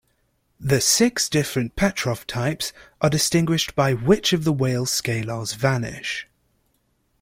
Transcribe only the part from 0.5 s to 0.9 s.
The